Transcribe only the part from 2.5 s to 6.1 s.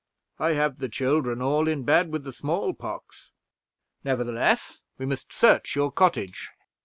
pox." "Nevertheless, we must search your